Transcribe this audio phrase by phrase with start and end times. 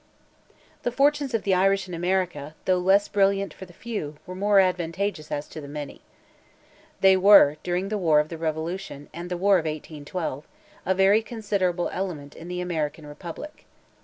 [0.81, 4.59] The fortunes of the Irish in America, though less brilliant for the few, were more
[4.59, 6.01] advantageous as to the many.
[7.01, 10.47] They were, during the war of the revolution, and the war of 1812,
[10.87, 13.65] a very considerable element in the American republic.